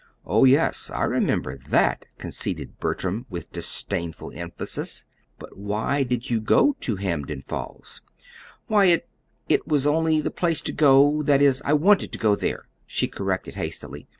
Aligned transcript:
"Oh, 0.25 0.45
yes, 0.45 0.89
I 0.89 1.03
remember 1.03 1.55
THAT," 1.57 2.07
conceded 2.17 2.79
Bertram 2.79 3.27
with 3.29 3.51
disdainful 3.51 4.31
emphasis. 4.33 5.05
"But 5.37 5.55
why 5.55 6.01
did 6.01 6.27
you 6.27 6.41
go 6.41 6.75
to 6.79 6.95
Hampden 6.95 7.43
Falls?" 7.43 8.01
"Why, 8.65 8.85
it 8.85 9.07
it 9.47 9.67
was 9.67 9.83
the 9.83 9.91
only 9.91 10.23
place 10.27 10.63
to 10.63 10.71
go 10.71 11.21
that 11.21 11.39
is, 11.39 11.61
I 11.63 11.73
WANTED 11.73 12.11
to 12.13 12.17
go 12.17 12.35
there," 12.35 12.63
she 12.87 13.07
corrected 13.07 13.53
hastily. 13.53 14.07